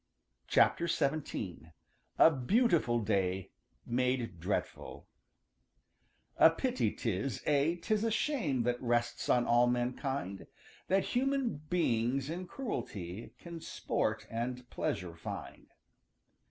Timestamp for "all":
9.45-9.67